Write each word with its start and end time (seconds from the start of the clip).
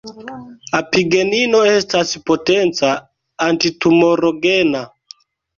Apigenino 0.79 1.59
estas 1.73 2.15
potenca 2.31 2.89
antitumorogena. 3.49 4.83